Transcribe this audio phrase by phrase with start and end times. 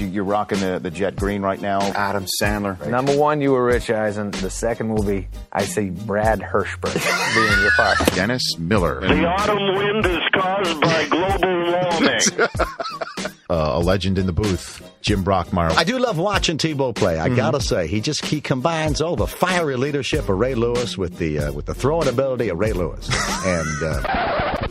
[0.00, 1.80] You- You're rocking the, the jet green right now.
[1.80, 2.84] Adam Sandler.
[2.88, 4.30] Number one, you were Rich Eisen.
[4.32, 6.94] The second will be, I see Brad Hirschberg
[7.34, 8.06] being your partner.
[8.16, 9.00] Dennis Miller.
[9.00, 13.30] The autumn wind is caused by global warming.
[13.50, 15.72] Uh, a legend in the booth, Jim Brockmire.
[15.72, 17.18] I do love watching Tebow play.
[17.18, 21.18] I gotta say, he just he combines all the fiery leadership of Ray Lewis with
[21.18, 23.08] the uh, with the throwing ability of Ray Lewis,
[23.44, 24.66] and uh,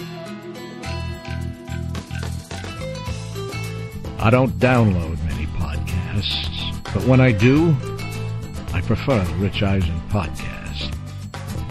[4.21, 7.75] I don't download many podcasts, but when I do,
[8.73, 10.93] I prefer the Rich Eisen podcast.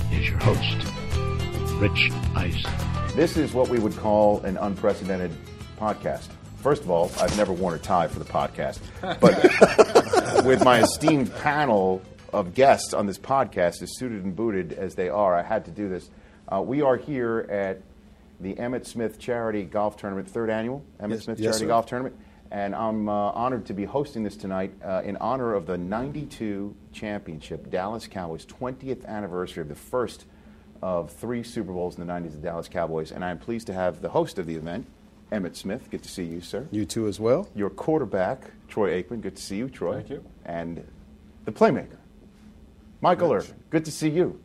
[0.08, 2.70] Here's your host, Rich Eisen.
[3.14, 5.30] This is what we would call an unprecedented
[5.78, 6.28] podcast.
[6.56, 8.78] First of all, I've never worn a tie for the podcast,
[9.20, 12.00] but with my esteemed panel
[12.32, 15.70] of guests on this podcast, as suited and booted as they are, I had to
[15.70, 16.08] do this.
[16.50, 17.82] Uh, we are here at
[18.40, 21.68] the Emmitt Smith Charity Golf Tournament, third annual Emmitt Yes- Smith yes, Charity sir.
[21.68, 22.16] Golf Tournament,
[22.50, 26.74] and I'm uh, honored to be hosting this tonight uh, in honor of the 92
[26.92, 30.24] championship, Dallas Cowboys 20th anniversary of the first
[30.80, 33.12] of three Super Bowls in the 90s, the Dallas Cowboys.
[33.12, 34.86] And I'm pleased to have the host of the event,
[35.32, 35.90] Emmitt Smith.
[35.90, 36.66] Good to see you, sir.
[36.70, 37.48] You too as well.
[37.54, 39.20] Your quarterback, Troy Aikman.
[39.20, 39.94] Good to see you, Troy.
[39.96, 40.24] Thank you.
[40.46, 40.86] And
[41.44, 41.96] the playmaker,
[43.00, 43.44] Michael Rich.
[43.46, 43.56] Irvin.
[43.70, 44.40] Good to see you.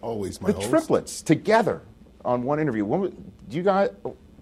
[0.00, 0.70] Always my The host.
[0.70, 1.82] triplets together
[2.24, 2.84] on one interview.
[2.84, 3.90] When, do you guys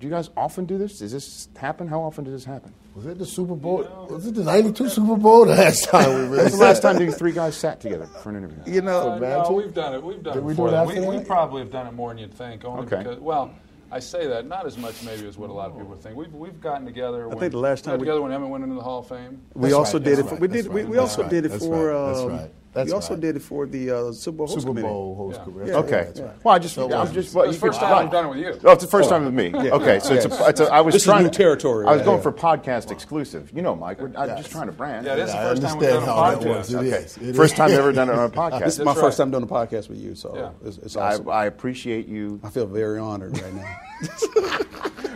[0.00, 0.98] do you guys often do this?
[0.98, 1.86] Does this happen?
[1.86, 2.72] How often does this happen?
[2.94, 3.86] Was it the Super Bowl?
[4.10, 5.44] Was it the '92 Super Bowl?
[5.44, 8.30] The last time we really When's the last time these three guys sat together for
[8.30, 8.74] an interview?
[8.74, 10.02] You know, Uh, no, we've done it.
[10.02, 10.68] We've done Did it we do before.
[10.68, 10.86] it that.
[11.08, 12.64] we, we probably have done it more than you'd think.
[12.64, 12.98] Only Okay.
[12.98, 13.52] because, well,
[13.92, 16.16] I say that not as much maybe as what a lot of people think.
[16.16, 17.28] We've we've gotten together.
[17.28, 18.82] when, think the last time we got time we- together when Emmitt went into the
[18.82, 19.40] Hall of Fame.
[19.54, 20.22] we That's also right, did it.
[20.24, 20.66] For, right, we did.
[20.68, 21.92] We, right, we that's also did it that's for.
[21.92, 23.20] that's um, right, that's we also right.
[23.20, 24.86] did it for the uh, Super Bowl host Super committee.
[24.86, 25.38] Bowl host.
[25.38, 25.44] Yeah.
[25.44, 25.70] committee.
[25.70, 25.76] Yeah.
[25.80, 26.06] That's right, Okay.
[26.06, 26.44] that's right.
[26.44, 27.34] Well, I just, So, I'm uh, just.
[27.34, 28.60] Well, It's the first could- time I've done it with you.
[28.64, 29.52] Oh, it's the first time with me.
[29.54, 30.64] Okay, so it's a, it's a.
[30.72, 32.22] I was This is trying new territory, I was going Yeah.
[32.22, 33.50] for podcast exclusive.
[33.54, 34.00] You know, Mike.
[34.00, 35.04] We're, I'm just trying to brand.
[35.06, 36.44] Yeah, this is I the first time we've done a podcast.
[36.48, 36.70] works.
[36.70, 36.86] It Okay.
[36.88, 37.16] is.
[37.18, 37.58] It First is.
[37.58, 38.60] time ever done it on a podcast.
[38.64, 41.28] This is my first time doing a podcast with you, so it's, it's I, awesome.
[41.28, 42.40] I appreciate you.
[42.44, 43.76] I feel very honored right now.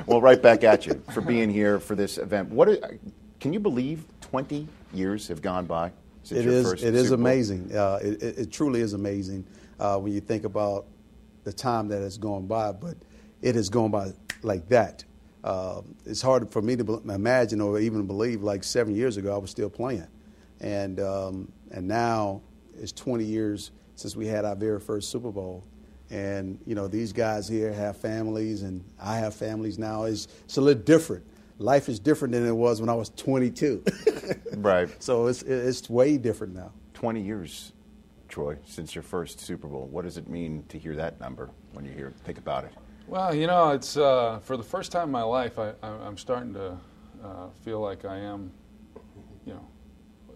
[0.06, 2.50] Well, right back at you for being here for this event.
[2.50, 2.68] What
[3.40, 4.04] can you believe?
[4.20, 5.92] Twenty years have gone by
[6.24, 6.72] since It is.
[6.82, 7.76] It is amazing.
[7.76, 9.46] Uh, it, it, it truly is amazing
[9.78, 10.86] uh, when you think about
[11.44, 12.72] the time that has gone by.
[12.72, 12.96] But
[13.42, 14.12] it has gone by
[14.42, 15.04] like that.
[15.44, 18.42] Uh, it's hard for me to imagine or even believe.
[18.42, 20.08] Like seven years ago, I was still playing,
[20.60, 22.40] and um, and now
[22.80, 25.64] it's 20 years since we had our very first Super Bowl.
[26.10, 30.04] And you know these guys here have families, and I have families now.
[30.04, 31.24] It's, it's a little different.
[31.58, 33.84] Life is different than it was when I was 22.
[34.56, 34.88] Right.
[35.02, 36.72] So it's it's way different now.
[36.94, 37.72] 20 years,
[38.28, 39.86] Troy, since your first Super Bowl.
[39.90, 42.72] What does it mean to hear that number when you hear think about it?
[43.06, 46.16] Well, you know, it's uh, for the first time in my life, I, I, I'm
[46.16, 46.78] starting to
[47.22, 48.50] uh, feel like I am,
[49.44, 49.66] you know,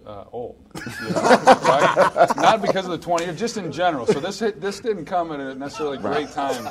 [0.06, 0.58] uh, old.
[1.02, 2.28] You know, right?
[2.36, 4.06] Not because of the 20 years, just in general.
[4.06, 6.68] So this hit, this didn't come at a necessarily great time,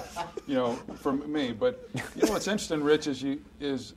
[0.47, 1.53] you know, for me.
[1.53, 3.94] But you know what's interesting, Rich, is you is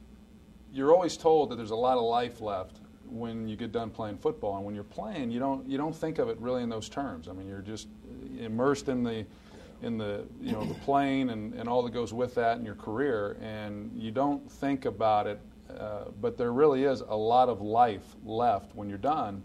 [0.72, 4.16] you're always told that there's a lot of life left when you get done playing
[4.16, 6.88] football, and when you're playing, you don't you don't think of it really in those
[6.88, 7.28] terms.
[7.28, 7.88] I mean, you're just
[8.38, 9.26] immersed in the
[9.82, 12.74] in the you know the playing and, and all that goes with that in your
[12.74, 15.40] career, and you don't think about it.
[15.78, 19.42] Uh, but there really is a lot of life left when you're done,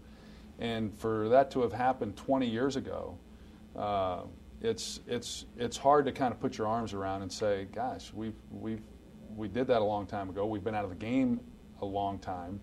[0.58, 3.16] and for that to have happened 20 years ago,
[3.76, 4.22] uh,
[4.60, 8.32] it's it's it's hard to kind of put your arms around and say, "Gosh, we
[8.50, 8.78] we
[9.36, 10.46] we did that a long time ago.
[10.46, 11.40] We've been out of the game
[11.80, 12.60] a long time."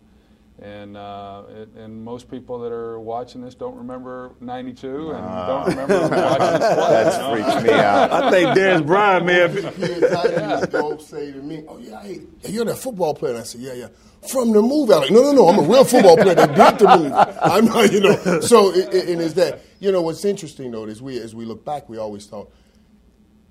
[0.61, 5.67] And uh, it, and most people that are watching this don't remember '92 and don't
[5.67, 6.89] remember watching this play.
[6.89, 7.51] That's you know?
[7.51, 8.11] freaked me out.
[8.11, 9.53] I think Darius Bryant may have.
[9.55, 13.33] The kids I used to say to me, "Oh yeah, hey, you're that football player."
[13.33, 13.87] And I said, "Yeah, yeah."
[14.29, 16.87] From the movie, I'm like, "No, no, no, I'm a real football player that did
[16.87, 18.39] the movie." I'm not, you know.
[18.41, 21.45] So, it, it, and is that you know what's interesting though is we as we
[21.45, 22.53] look back, we always thought,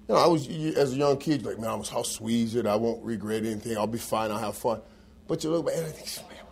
[0.09, 2.67] you know, I was as a young kid, like, man, I was how squeeze it.
[2.67, 3.77] I won't regret anything.
[3.77, 4.31] I'll be fine.
[4.31, 4.81] I'll have fun.
[5.29, 6.45] But you look back and I think, man,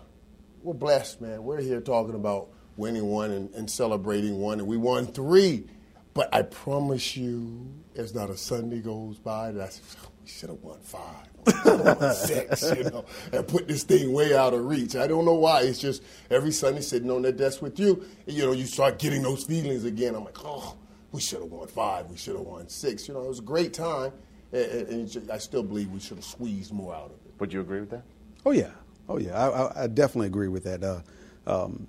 [0.62, 1.42] we're blessed, man.
[1.42, 5.66] We're here talking about winning one and, and celebrating one, and we won three.
[6.14, 9.82] But I promise you, there's not a Sunday goes by that I say,
[10.22, 14.64] we should have won five, six, you know, and put this thing way out of
[14.64, 14.96] reach.
[14.96, 15.62] I don't know why.
[15.62, 18.98] It's just every Sunday sitting on that desk with you, and, you know, you start
[18.98, 20.14] getting those feelings again.
[20.14, 20.76] I'm like, oh,
[21.12, 23.08] we should have won five, we should have won six.
[23.08, 24.12] You know, it was a great time,
[24.52, 27.32] and, and and just- I still believe we should have squeezed more out of it.
[27.40, 28.02] Would you agree with that?
[28.46, 28.70] Oh yeah,
[29.08, 29.36] oh yeah.
[29.36, 30.82] I, I, I definitely agree with that.
[30.84, 31.00] Uh,
[31.46, 31.86] um,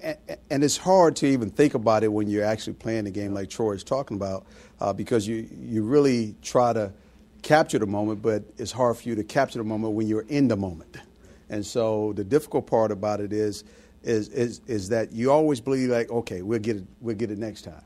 [0.00, 0.16] and,
[0.50, 3.50] and it's hard to even think about it when you're actually playing the game, like
[3.50, 4.46] Troy is talking about,
[4.80, 6.92] uh, because you you really try to
[7.42, 10.48] capture the moment, but it's hard for you to capture the moment when you're in
[10.48, 10.96] the moment.
[11.50, 13.64] And so the difficult part about it is,
[14.02, 17.38] is, is, is that you always believe like, okay, we'll get it, we'll get it
[17.38, 17.82] next time,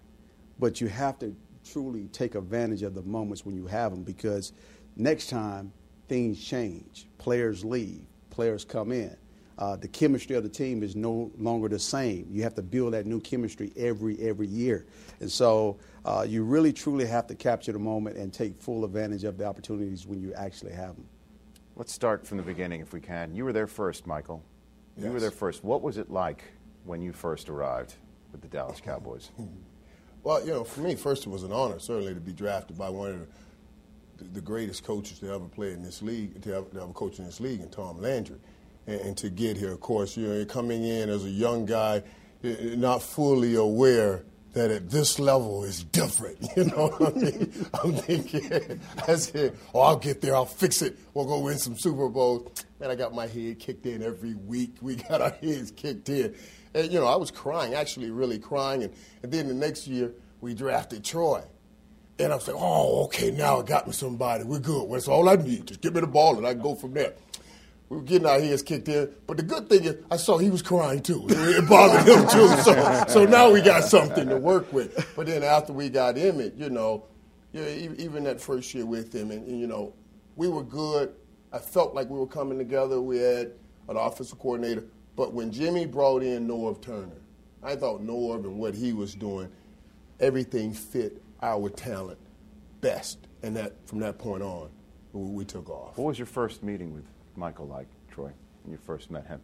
[0.63, 1.35] but you have to
[1.69, 4.53] truly take advantage of the moments when you have them because
[4.95, 5.73] next time
[6.07, 9.17] things change, players leave, players come in.
[9.59, 12.29] Uh, the chemistry of the team is no longer the same.
[12.31, 14.87] You have to build that new chemistry every every year,
[15.19, 19.25] and so uh, you really truly have to capture the moment and take full advantage
[19.25, 21.09] of the opportunities when you actually have them.
[21.75, 23.35] Let's start from the beginning if we can.
[23.35, 24.45] You were there first, Michael.
[24.97, 25.65] You were there first.
[25.65, 26.45] What was it like
[26.85, 27.95] when you first arrived
[28.31, 29.33] with the Dallas Cowboys?
[30.23, 32.89] Well, you know, for me, first it was an honor, certainly, to be drafted by
[32.89, 33.27] one of
[34.19, 37.19] the, the greatest coaches to ever play in this league, to ever, to ever coach
[37.19, 38.39] in this league, and Tom Landry.
[38.87, 42.03] And, and to get here, of course, you know, coming in as a young guy,
[42.43, 46.39] not fully aware that at this level is different.
[46.57, 50.99] You know, I mean, I'm thinking, I said, oh, I'll get there, I'll fix it,
[51.15, 52.65] we'll go win some Super Bowls.
[52.79, 54.75] Man, I got my head kicked in every week.
[54.83, 56.35] We got our heads kicked in.
[56.75, 58.83] And, you know, I was crying, actually really crying.
[58.85, 61.43] And, and then the next year, we drafted Troy.
[62.19, 64.45] And I was like, oh, okay, now I got me somebody.
[64.45, 64.91] We're good.
[64.91, 65.67] That's all I need.
[65.67, 67.15] Just give me the ball and I can go from there.
[67.89, 69.11] We were getting our heads kicked in.
[69.27, 71.27] But the good thing is, I saw he was crying too.
[71.29, 72.49] It, bothered him too.
[72.63, 75.13] So, so now we got something to work with.
[75.15, 77.05] But then after we got Emmitt, you know,
[77.53, 79.93] yeah, even that first year with him, and, and, you know,
[80.37, 81.15] we were good.
[81.53, 83.01] I felt like we were coming together.
[83.01, 83.53] We had
[83.89, 84.85] an offensive coordinator.
[85.17, 87.21] But when Jimmy brought in Norv Turner,
[87.63, 89.51] I thought Norv and what he was doing,
[90.21, 92.19] everything fit our talent
[92.81, 93.19] best.
[93.43, 94.71] And that from that point on,
[95.13, 95.99] we, we took off.
[95.99, 97.05] What was your first meeting with
[97.37, 98.31] Michael like, Troy,
[98.63, 99.41] when you first met him?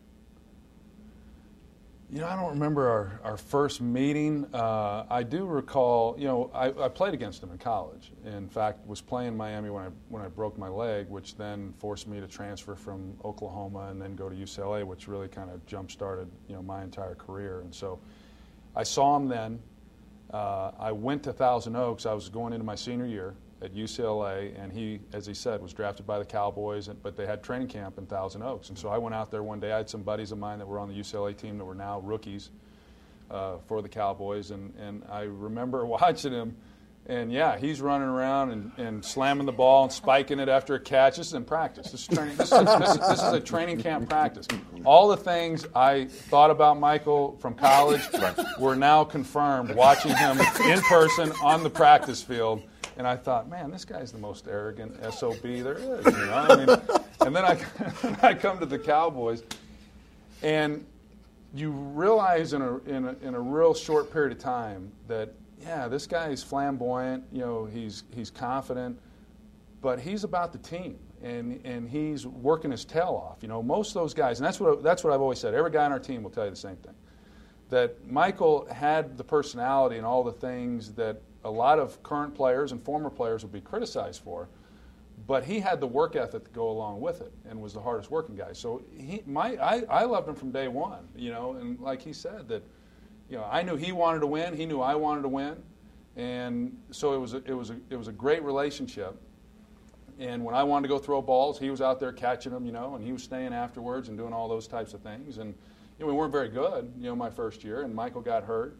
[2.10, 4.46] You know, I don't remember our, our first meeting.
[4.54, 8.12] Uh, I do recall, you know, I, I played against him in college.
[8.24, 12.08] In fact, was playing Miami when I when I broke my leg, which then forced
[12.08, 15.90] me to transfer from Oklahoma and then go to UCLA, which really kind of jump
[15.90, 17.60] started, you know, my entire career.
[17.60, 18.00] And so,
[18.74, 19.58] I saw him then.
[20.32, 22.06] Uh, I went to Thousand Oaks.
[22.06, 25.72] I was going into my senior year at UCLA, and he, as he said, was
[25.72, 28.68] drafted by the Cowboys, and, but they had training camp in Thousand Oaks.
[28.68, 29.72] And so I went out there one day.
[29.72, 32.00] I had some buddies of mine that were on the UCLA team that were now
[32.00, 32.50] rookies
[33.30, 36.56] uh, for the Cowboys, and, and I remember watching him.
[37.06, 40.80] And yeah, he's running around and, and slamming the ball and spiking it after a
[40.80, 41.16] catch.
[41.16, 41.90] This is in practice.
[41.90, 44.46] This is, training, this, is, this, is, this is a training camp practice.
[44.84, 48.02] All the things I thought about Michael from college
[48.60, 52.62] were now confirmed watching him in person on the practice field.
[52.98, 56.04] And I thought, man, this guy's the most arrogant SOB there is.
[56.04, 56.34] You know?
[56.34, 56.68] I mean,
[57.20, 57.56] and then I,
[58.22, 59.44] I come to the Cowboys,
[60.42, 60.84] and
[61.54, 65.86] you realize in a, in, a, in a real short period of time that, yeah,
[65.86, 68.98] this guy is flamboyant, you know, he's, he's confident,
[69.80, 70.98] but he's about the team.
[71.22, 73.38] And, and he's working his tail off.
[73.42, 75.52] You know, most of those guys, and that's what, that's what I've always said.
[75.52, 76.94] Every guy on our team will tell you the same thing.
[77.70, 82.72] That Michael had the personality and all the things that a lot of current players
[82.72, 84.48] and former players would be criticized for,
[85.26, 88.10] but he had the work ethic to go along with it and was the hardest
[88.10, 88.52] working guy.
[88.52, 92.12] So he, my, I, I loved him from day one, you know, and like he
[92.12, 92.62] said that,
[93.30, 95.56] you know, I knew he wanted to win, he knew I wanted to win,
[96.16, 99.20] and so it was a, it was a, it was a great relationship.
[100.18, 102.72] And when I wanted to go throw balls, he was out there catching them, you
[102.72, 105.38] know, and he was staying afterwards and doing all those types of things.
[105.38, 105.54] And
[105.98, 108.76] you know, we weren't very good, you know, my first year, and Michael got hurt.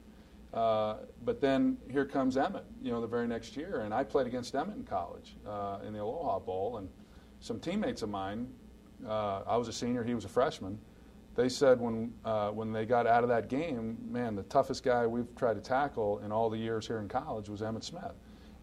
[0.54, 4.26] Uh, but then here comes Emmitt, you know, the very next year, and I played
[4.26, 6.88] against Emmitt in college uh, in the Aloha Bowl, and
[7.40, 8.48] some teammates of mine,
[9.06, 10.78] uh, I was a senior, he was a freshman.
[11.36, 15.06] They said when uh, when they got out of that game, man, the toughest guy
[15.06, 18.14] we've tried to tackle in all the years here in college was Emmitt Smith.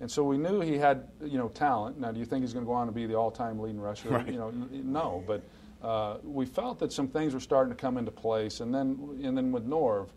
[0.01, 1.97] And so we knew he had, you know, talent.
[1.97, 4.09] Now, do you think he's going to go on to be the all-time leading rusher?
[4.09, 4.27] Right.
[4.27, 5.23] You know, no.
[5.25, 5.41] But
[5.81, 8.59] uh, we felt that some things were starting to come into place.
[8.59, 10.09] And then, and then with Norv,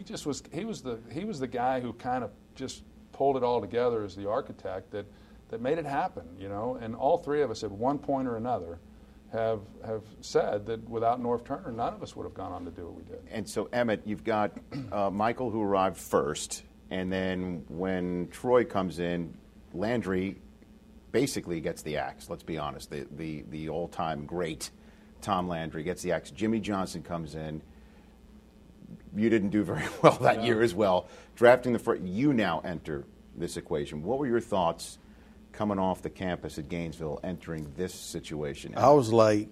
[0.00, 0.42] he just was.
[0.50, 4.02] He was the he was the guy who kind of just pulled it all together
[4.02, 5.04] as the architect that
[5.50, 6.24] that made it happen.
[6.38, 8.78] You know, and all three of us at one point or another
[9.30, 12.70] have have said that without Norv Turner, none of us would have gone on to
[12.70, 13.20] do what we did.
[13.30, 14.52] And so, Emmitt, you've got
[14.90, 19.34] uh, Michael who arrived first, and then when Troy comes in,
[19.74, 20.38] Landry
[21.12, 22.30] basically gets the axe.
[22.30, 22.88] Let's be honest.
[22.88, 24.70] The the, the all time great
[25.20, 26.30] Tom Landry gets the axe.
[26.30, 27.60] Jimmy Johnson comes in.
[29.16, 31.08] You didn't do very well that year as well.
[31.36, 33.04] Drafting the first, you now enter
[33.36, 34.02] this equation.
[34.02, 34.98] What were your thoughts
[35.52, 38.74] coming off the campus at Gainesville, entering this situation?
[38.76, 39.48] I was like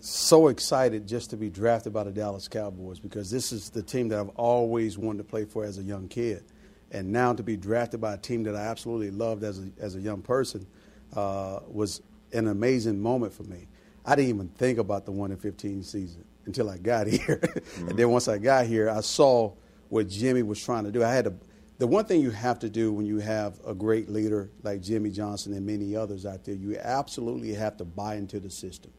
[0.00, 4.08] so excited just to be drafted by the Dallas Cowboys because this is the team
[4.08, 6.44] that I've always wanted to play for as a young kid.
[6.90, 9.94] And now to be drafted by a team that I absolutely loved as a, as
[9.94, 10.66] a young person
[11.14, 12.02] uh, was
[12.32, 13.68] an amazing moment for me.
[14.04, 17.52] I didn't even think about the one in fifteen season until I got here, and
[17.52, 17.96] mm-hmm.
[17.96, 19.52] then once I got here, I saw
[19.88, 21.02] what Jimmy was trying to do.
[21.04, 21.34] I had to.
[21.78, 25.08] The one thing you have to do when you have a great leader like Jimmy
[25.10, 28.92] Johnson and many others out there, you absolutely have to buy into the system.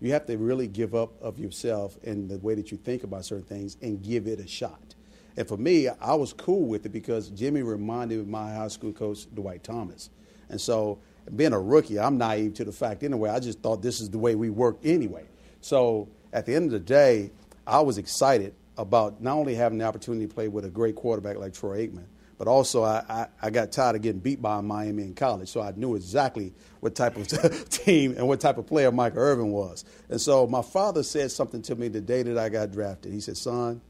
[0.00, 3.24] You have to really give up of yourself and the way that you think about
[3.24, 4.94] certain things and give it a shot.
[5.36, 8.68] And for me, I was cool with it because Jimmy reminded me of my high
[8.68, 10.10] school coach, Dwight Thomas.
[10.50, 10.98] And so,
[11.34, 13.30] being a rookie, I'm naive to the fact anyway.
[13.30, 15.24] I just thought this is the way we work anyway.
[15.60, 17.30] So, at the end of the day,
[17.66, 21.38] I was excited about not only having the opportunity to play with a great quarterback
[21.38, 22.04] like Troy Aikman,
[22.36, 25.48] but also I, I, I got tired of getting beat by Miami in college.
[25.48, 27.26] So I knew exactly what type of
[27.70, 29.86] team and what type of player Michael Irvin was.
[30.10, 33.14] And so my father said something to me the day that I got drafted.
[33.14, 33.80] He said, son,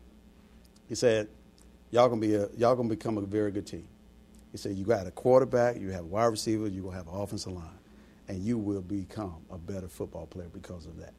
[0.88, 1.26] he said,
[1.90, 3.88] y'all gonna be a, y'all gonna become a very good team.
[4.52, 7.14] He said, you got a quarterback, you have a wide receiver, you're gonna have an
[7.14, 7.80] offensive line,
[8.28, 11.12] and you will become a better football player because of that.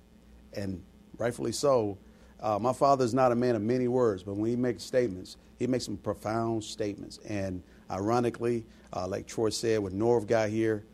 [0.54, 0.82] And
[1.18, 1.98] rightfully so,
[2.40, 5.38] uh, my father is not a man of many words, but when he makes statements,
[5.58, 7.20] he makes some profound statements.
[7.28, 10.86] And ironically, uh, like Troy said, when Norv got here,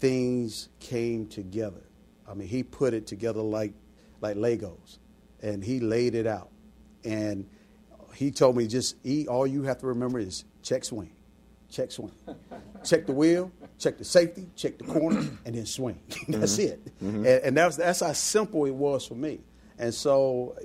[0.00, 1.82] things came together.
[2.28, 3.72] I mean, he put it together like
[4.20, 4.98] like Legos,
[5.42, 6.50] and he laid it out.
[7.04, 7.48] And
[8.14, 9.28] he told me just eat.
[9.28, 11.12] All you have to remember is check swing,
[11.70, 12.12] check swing,
[12.84, 15.98] check the wheel, check the safety, check the corner, and then swing.
[16.08, 16.40] Mm-hmm.
[16.40, 16.84] that's it.
[17.02, 17.16] Mm-hmm.
[17.18, 19.40] And, and that's that's how simple it was for me.
[19.78, 20.56] And so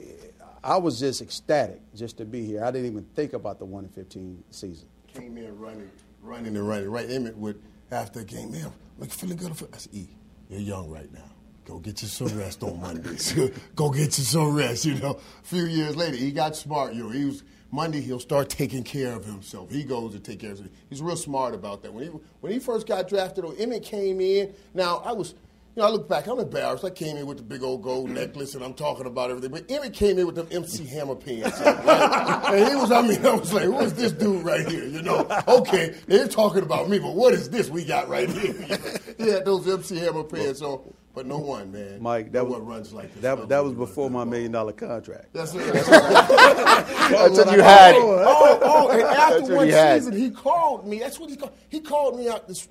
[0.64, 2.64] I was just ecstatic just to be here.
[2.64, 4.88] I didn't even think about the one in fifteen season.
[5.14, 5.92] Came in running,
[6.22, 6.90] running and running.
[6.90, 9.52] Right, Emmitt would after the game, man, like feeling good.
[9.52, 10.08] I said, E,
[10.50, 11.30] you're young right now.
[11.66, 13.34] Go get you some rest on Mondays.
[13.76, 14.86] Go get you some rest.
[14.86, 16.94] You know, a few years later, he got smart.
[16.94, 18.02] You know, he was Monday.
[18.02, 19.72] He'll start taking care of himself.
[19.72, 20.78] He goes to take care of himself.
[20.90, 21.94] He's real smart about that.
[21.94, 22.10] When he
[22.42, 24.54] when he first got drafted, oh, or Emmitt came in.
[24.74, 25.36] Now I was.
[25.74, 26.84] You know, I look back, I'm embarrassed.
[26.84, 28.16] I came in with the big old gold mm.
[28.16, 29.52] necklace and I'm talking about everything.
[29.52, 31.62] But Emmitt came in with them MC Hammer pants.
[31.62, 32.44] right?
[32.54, 34.86] and he was, I mean, I was like, who is this dude right here?
[34.86, 38.52] You know, okay, they're talking about me, but what is this we got right here?
[39.18, 40.94] he had those MC Hammer pants on.
[41.14, 42.02] But no one, man.
[42.02, 43.22] Mike, that no was one runs like this.
[43.24, 44.32] that, that was before my ball.
[44.32, 45.34] million dollar contract.
[45.34, 45.74] That's it.
[45.74, 46.00] That's right.
[47.12, 47.96] That's what you had.
[47.96, 48.02] It.
[48.02, 51.00] Oh, oh, and after one he season, he called me.
[51.00, 51.54] That's what he called.
[51.70, 52.70] He called me out this.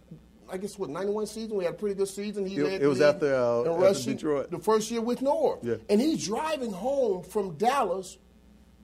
[0.53, 2.45] I guess what '91 season we had a pretty good season.
[2.47, 4.51] He It- led it was the after, uh, after rushing Detroit.
[4.51, 5.59] the first year with Norv.
[5.63, 5.75] Yeah.
[5.89, 8.19] And he's driving home from Dallas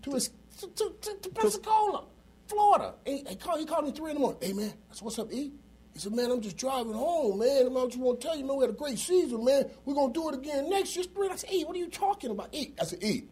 [0.02, 2.04] to his to, to, to, to Pensacola,
[2.46, 2.94] Florida.
[3.04, 4.38] And he, he called, he called me three in the morning.
[4.40, 5.52] Hey man, I what's up, E?
[5.96, 7.74] He said, man, I'm just driving home, man.
[7.74, 9.64] I just want to tell you, man, we had a great season, man.
[9.86, 11.06] We're gonna do it again next year.
[11.06, 11.30] Three.
[11.30, 12.50] I said, E, what are you talking about?
[12.52, 12.76] Eight.
[12.78, 13.24] I said, E.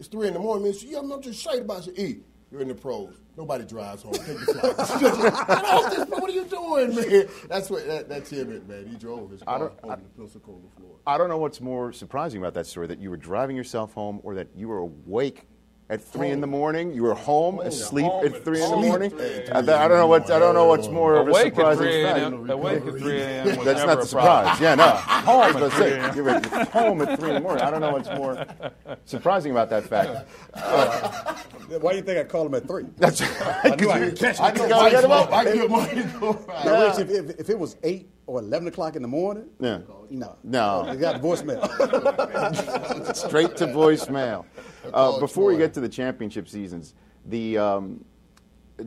[0.00, 0.64] It's three in the morning.
[0.64, 1.92] Man, he said, yeah, I'm just excited about it.
[1.92, 2.20] I said, E.
[2.50, 3.14] You're in the pros.
[3.36, 4.14] Nobody drives home.
[4.14, 4.76] Take the flight.
[5.00, 6.08] Get off this.
[6.08, 7.28] What are you doing, man?
[7.48, 8.88] That's what that, that's him, man.
[8.88, 10.98] He drove his car home to Pensacola, Florida.
[11.06, 14.18] I don't know what's more surprising about that story that you were driving yourself home
[14.24, 15.46] or that you were awake
[15.90, 16.92] at three in the morning.
[16.92, 19.12] You were home asleep home at at three in the morning.
[19.52, 22.02] I, I don't know what I don't know what's more of a Awake surprising 3
[22.02, 22.18] fact.
[22.18, 22.50] a.m.
[22.50, 23.64] Awake at 3 a.m.
[23.64, 24.60] That's not the a surprise.
[24.60, 24.88] Yeah, no.
[25.28, 26.16] Home at at 3 say, a.m.
[26.16, 27.64] you were home at three in the morning.
[27.64, 28.46] I don't know what's more
[29.04, 30.28] surprising about that fact.
[30.54, 31.34] Uh,
[31.80, 32.84] Why do you think I called him at three?
[32.96, 34.56] That's I knew I could catch I him.
[34.56, 35.32] can go get him up.
[35.32, 36.04] I get money.
[36.64, 39.78] Now, Rich, if, if, if it was eight or eleven o'clock in the morning, Yeah.
[40.10, 40.92] no, No.
[40.92, 43.16] you got the voicemail.
[43.16, 44.44] straight to voicemail.
[44.92, 46.94] Uh, before we get to the championship seasons,
[47.26, 48.04] the um,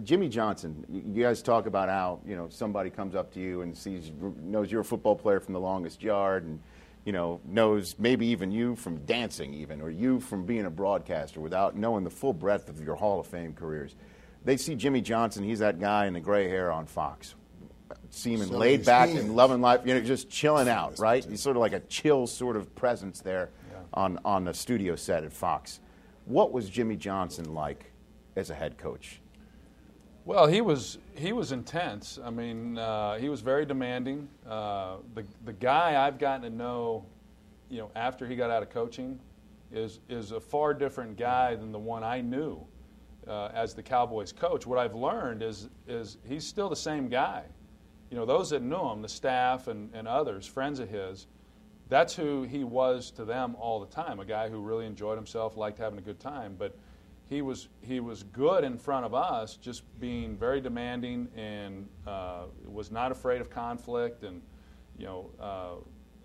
[0.04, 0.86] Jimmy Johnson.
[0.90, 4.72] You guys talk about how you know somebody comes up to you and sees knows
[4.72, 6.60] you're a football player from the longest yard, and
[7.04, 11.42] you know knows maybe even you from dancing, even or you from being a broadcaster,
[11.42, 13.96] without knowing the full breadth of your Hall of Fame careers.
[14.46, 15.44] They see Jimmy Johnson.
[15.44, 17.34] He's that guy in the gray hair on Fox.
[18.12, 19.26] Seeming Selling laid his back skins.
[19.26, 21.24] and loving life, you know, just chilling out, right?
[21.24, 23.50] He's sort of like a chill sort of presence there
[23.94, 25.80] on, on the studio set at Fox.
[26.26, 27.92] What was Jimmy Johnson like
[28.36, 29.22] as a head coach?
[30.26, 32.20] Well, he was he was intense.
[32.24, 34.28] I mean, uh, he was very demanding.
[34.48, 37.06] Uh, the the guy I've gotten to know,
[37.70, 39.20] you know, after he got out of coaching,
[39.72, 42.64] is is a far different guy than the one I knew
[43.28, 44.68] uh, as the Cowboys coach.
[44.68, 47.46] What I've learned is is he's still the same guy.
[48.12, 51.28] You know, those that knew him, the staff and, and others, friends of his,
[51.88, 54.20] that's who he was to them all the time.
[54.20, 56.76] A guy who really enjoyed himself, liked having a good time, but
[57.30, 62.44] he was he was good in front of us, just being very demanding and uh,
[62.66, 64.42] was not afraid of conflict, and
[64.98, 65.76] you know, uh,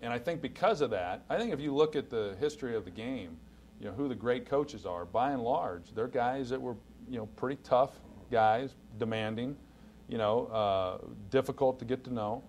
[0.01, 2.83] and I think because of that, I think if you look at the history of
[2.83, 3.37] the game,
[3.79, 5.05] you know who the great coaches are.
[5.05, 6.75] By and large, they're guys that were
[7.09, 7.91] you know pretty tough
[8.29, 9.55] guys, demanding,
[10.07, 10.97] you know, uh,
[11.29, 12.43] difficult to get to know.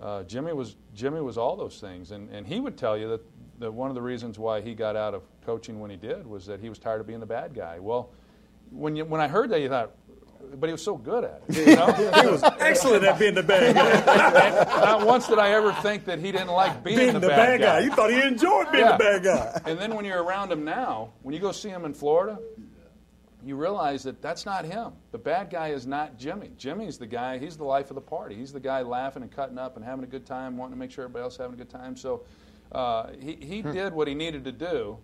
[0.00, 3.20] Uh, Jimmy was Jimmy was all those things, and, and he would tell you that
[3.60, 6.46] the, one of the reasons why he got out of coaching when he did was
[6.46, 7.78] that he was tired of being the bad guy.
[7.78, 8.10] Well,
[8.70, 9.92] when you, when I heard that, you thought,
[10.56, 11.68] but he was so good at it.
[11.68, 11.92] You know?
[12.22, 14.64] he was excellent at being the bad guy.
[14.80, 17.08] Not once did I ever think that he didn't like being, the bad guy.
[17.08, 17.78] being the, the, bad, bad guy.
[17.80, 18.92] You thought he enjoyed being Yeah.
[18.92, 19.60] the bad guy.
[19.64, 22.38] And then when you're around him now, when you go see him in Florida,
[23.44, 24.92] you realize that that's not him.
[25.12, 26.50] The bad guy is not Jimmy.
[26.56, 28.34] Jimmy's the guy, he's the life of the party.
[28.34, 30.90] He's the guy laughing and cutting up and having a good time, wanting to make
[30.90, 31.96] sure everybody else is having a good time.
[31.96, 32.24] So
[32.72, 34.98] uh, he, he did what he needed to do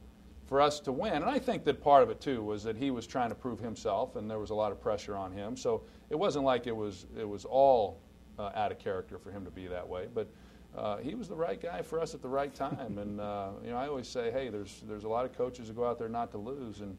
[0.46, 1.14] for us to win.
[1.14, 3.60] And I think that part of it, too, was that he was trying to prove
[3.60, 5.56] himself, and there was a lot of pressure on him.
[5.56, 8.00] So it wasn't like it was, it was all
[8.38, 10.08] uh, out of character for him to be that way.
[10.12, 10.28] But
[10.76, 12.98] uh, he was the right guy for us at the right time.
[12.98, 15.74] And uh, you know, I always say, hey, there's there's a lot of coaches who
[15.74, 16.96] go out there not to lose, and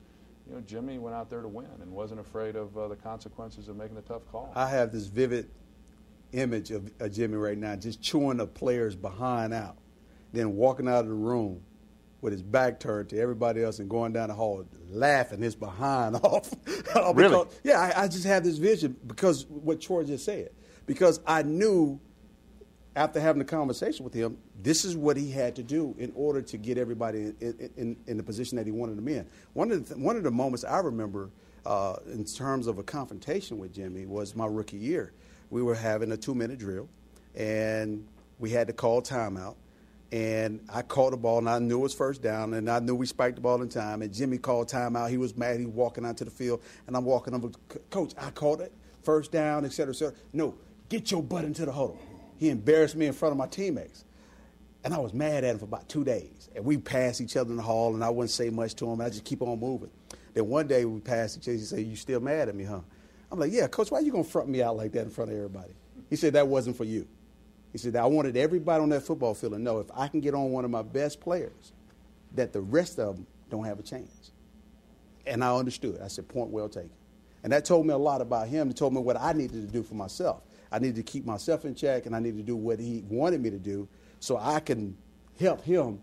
[0.52, 3.70] you know, Jimmy went out there to win and wasn't afraid of uh, the consequences
[3.70, 4.52] of making the tough call.
[4.54, 5.50] I have this vivid
[6.34, 9.78] image of, of Jimmy right now, just chewing the players behind out,
[10.34, 11.62] then walking out of the room
[12.20, 16.16] with his back turned to everybody else and going down the hall laughing his behind
[16.24, 16.54] off.
[16.66, 17.46] Because- Really?
[17.64, 20.50] Yeah, I, I just have this vision because what Troy just said.
[20.86, 22.00] Because I knew
[22.96, 26.42] after having a conversation with him, this is what he had to do in order
[26.42, 29.26] to get everybody in, in, in the position that he wanted them in.
[29.54, 31.30] One of the, one of the moments I remember
[31.66, 35.14] uh, in terms of a confrontation with Jimmy was my rookie year.
[35.50, 36.90] We were having a two minute drill,
[37.36, 38.06] and
[38.40, 39.56] we had to call timeout.
[40.12, 42.94] And I caught the ball, and I knew it was first down, and I knew
[42.96, 44.02] we spiked the ball in time.
[44.02, 45.10] And Jimmy called timeout.
[45.10, 45.58] He was mad.
[45.58, 47.50] He was walking out to the field, and I'm walking over.
[47.90, 50.16] Coach, I called it first down, et cetera, et cetera.
[50.34, 50.56] No,
[50.90, 51.98] get your butt into the huddle.
[52.42, 54.04] He embarrassed me in front of my teammates.
[54.84, 56.50] And I was mad at him for about two days.
[56.56, 59.00] And we passed each other in the hall, and I wouldn't say much to him.
[59.00, 59.92] I just keep on moving.
[60.34, 61.58] Then one day we passed each other.
[61.60, 62.80] He said, "You still mad at me, huh?"
[63.32, 63.92] I'm like, "Yeah, coach.
[63.92, 65.76] Why you gonna front me out like that in front of everybody?"
[66.10, 67.08] He said, "That wasn't for you."
[67.74, 70.34] He said, "I wanted everybody on that football field to know if I can get
[70.34, 71.74] on one of my best players,
[72.34, 74.32] that the rest of them don't have a chance."
[75.28, 76.02] And I understood.
[76.02, 76.90] I said, "Point well taken."
[77.44, 78.72] And that told me a lot about him.
[78.72, 80.42] It told me what I needed to do for myself.
[80.72, 83.42] I needed to keep myself in check, and I needed to do what he wanted
[83.42, 83.88] me to do
[84.20, 84.98] so I can
[85.40, 86.00] help him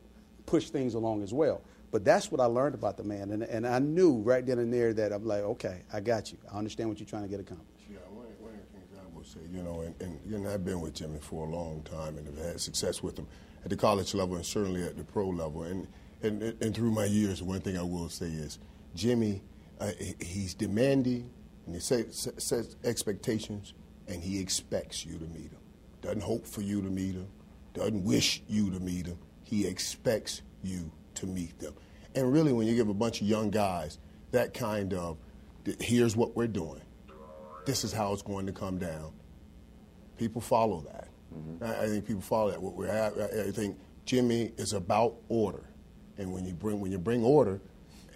[0.47, 1.63] push things along as well.
[1.91, 3.31] But that's what I learned about the man.
[3.31, 6.39] And, and I knew right then and there that I'm like, okay, I got you.
[6.53, 7.87] I understand what you're trying to get accomplished.
[7.91, 10.81] Yeah, one, one of the things I will say, you know, and, and I've been
[10.81, 13.27] with Jimmy for a long time and have had success with him
[13.65, 15.63] at the college level and certainly at the pro level.
[15.63, 15.89] And
[16.23, 18.59] and, and through my years, one thing I will say is
[18.95, 19.43] Jimmy,
[19.81, 21.31] uh, he's demanding
[21.67, 23.75] and he sets, sets expectations
[24.09, 25.59] and he expects you to meet him.
[26.01, 27.29] Doesn't hope for you to meet him,
[27.75, 29.19] doesn't wish you to meet him.
[29.45, 31.75] He expects you to meet them.
[32.15, 33.99] And really, when you give a bunch of young guys
[34.33, 35.19] that kind of,
[35.81, 36.81] here's what we're doing,
[37.67, 39.13] this is how it's going to come down.
[40.17, 41.09] People follow that.
[41.35, 41.65] Mm-hmm.
[41.65, 42.63] I, I think people follow that.
[42.63, 45.65] What we're at, I I think Jimmy is about order,
[46.17, 47.61] and when you bring when you bring order,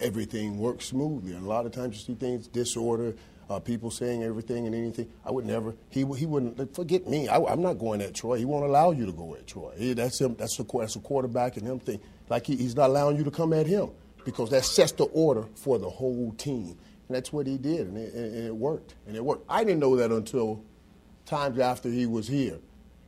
[0.01, 1.33] everything works smoothly.
[1.33, 3.15] And a lot of times you see things disorder,
[3.51, 5.09] uh, people saying everything and anything.
[5.25, 5.75] I would never.
[5.91, 7.29] He he wouldn't forget me.
[7.29, 8.39] I, am not going at Troy.
[8.39, 9.73] He won't allow you to go at Troy.
[9.77, 10.35] He, that's him.
[10.37, 12.01] That's a that's a quarterback and him thing.
[12.29, 13.91] Like he, he's not allowing you to come at him
[14.25, 16.79] because that sets the order for the whole team.
[17.09, 18.95] And that's what he did, and it, and it worked.
[19.07, 19.45] And it worked.
[19.49, 20.63] I didn't know that until
[21.27, 22.59] times after he was here,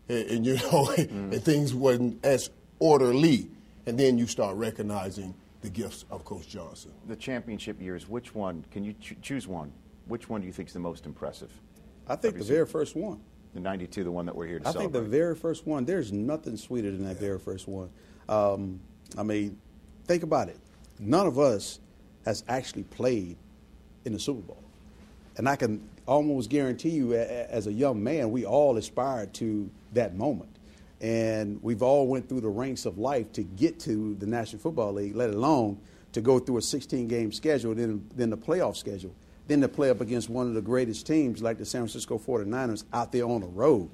[0.08, 3.48] and, and, you know, and things wasn't as orderly.
[3.86, 6.92] And then you start recognizing the gifts of Coach Johnson.
[7.06, 9.72] The championship years, which one, can you ch- choose one?
[10.06, 11.50] Which one do you think is the most impressive?
[12.06, 13.20] I think the very first one.
[13.54, 16.12] The 92, the one that we're here to I think the very first one, there's
[16.12, 17.88] nothing sweeter than that very first one.
[18.28, 18.80] Um,
[19.16, 19.58] I mean,
[20.06, 20.58] think about it.
[20.98, 21.78] None of us
[22.24, 23.36] has actually played
[24.04, 24.62] in the Super Bowl.
[25.36, 30.16] And I can almost guarantee you, as a young man, we all aspired to that
[30.16, 30.50] moment.
[31.00, 34.94] And we've all went through the ranks of life to get to the National Football
[34.94, 35.78] League, let alone
[36.12, 39.14] to go through a 16-game schedule, then, then the playoff schedule,
[39.46, 42.84] then to play up against one of the greatest teams like the San Francisco 49ers
[42.92, 43.90] out there on the road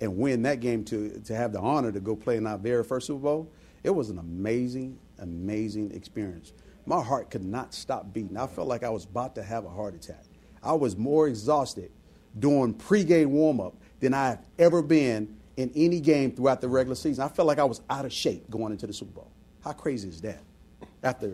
[0.00, 2.82] and win that game to, to have the honor to go play in our very
[2.82, 6.52] first Super Bowl, it was an amazing, amazing experience.
[6.86, 8.36] My heart could not stop beating.
[8.36, 10.24] I felt like I was about to have a heart attack.
[10.62, 11.90] I was more exhausted
[12.38, 17.24] doing pregame warm up than I've ever been in any game throughout the regular season.
[17.24, 19.30] I felt like I was out of shape going into the Super Bowl.
[19.62, 20.40] How crazy is that?
[21.02, 21.28] After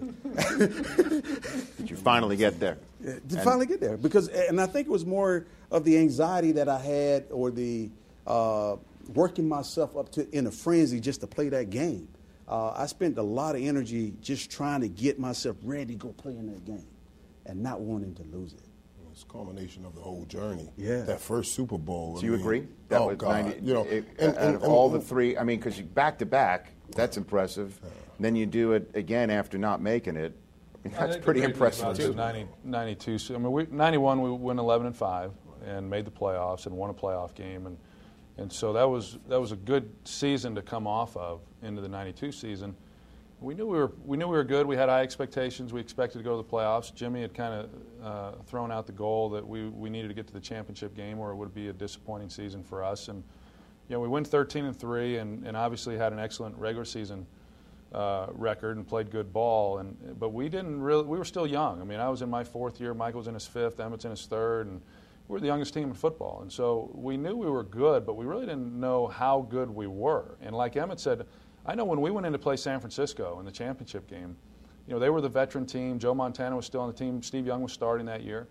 [1.78, 2.78] Did you finally get there?
[3.06, 6.52] To And- finally get there because and I think it was more of the anxiety
[6.52, 7.90] that I had or the
[8.26, 8.76] uh,
[9.14, 12.08] working myself up to in a frenzy just to play that game.
[12.48, 16.08] Uh, I spent a lot of energy just trying to get myself ready to go
[16.08, 16.86] play in that game
[17.44, 18.60] and not wanting to lose it.
[19.12, 20.68] It's a culmination of the whole journey.
[20.76, 21.00] Yeah.
[21.02, 22.16] That first Super Bowl.
[22.16, 22.68] Do I you mean, agree?
[22.88, 23.44] That oh was God!
[23.46, 26.18] 90 you know, it- and- out of and- all the three, I mean, because back
[26.18, 27.80] to back, That's impressive.
[28.20, 30.36] Then you do it again after not making it.
[30.94, 32.14] I That's pretty the impressive too.
[32.14, 33.18] 90, 92.
[33.18, 35.32] So, I mean, we, 91 we win 11 and five
[35.64, 37.76] and made the playoffs and won a playoff game and
[38.38, 41.88] and so that was that was a good season to come off of into the
[41.88, 42.74] 92 season.
[43.40, 44.66] We knew we were we knew we were good.
[44.66, 45.72] We had high expectations.
[45.72, 46.94] We expected to go to the playoffs.
[46.94, 47.70] Jimmy had kind of
[48.04, 51.18] uh, thrown out the goal that we, we needed to get to the championship game,
[51.18, 53.08] or it would be a disappointing season for us.
[53.08, 53.22] And
[53.88, 57.26] you know, we went 13 and three, and, and obviously had an excellent regular season
[57.92, 59.78] uh, record and played good ball.
[59.78, 61.04] And but we didn't really.
[61.04, 61.80] We were still young.
[61.80, 62.94] I mean, I was in my fourth year.
[62.94, 63.78] Michael was in his fifth.
[63.78, 64.80] Emmitt's in his third, and
[65.28, 66.40] we were the youngest team in football.
[66.42, 69.86] And so we knew we were good, but we really didn't know how good we
[69.86, 70.36] were.
[70.40, 71.26] And like Emmitt said,
[71.64, 74.36] I know when we went in to play San Francisco in the championship game,
[74.86, 75.98] you know, they were the veteran team.
[75.98, 77.22] Joe Montana was still on the team.
[77.22, 78.46] Steve Young was starting that year,